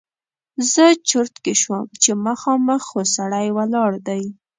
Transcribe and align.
زه 0.71 0.85
چرت 1.09 1.33
کې 1.43 1.53
شوم 1.61 1.85
چې 2.01 2.11
مخامخ 2.25 2.81
خو 2.89 3.01
سړی 3.15 3.47
ولاړ 3.57 3.91
دی! 4.07 4.23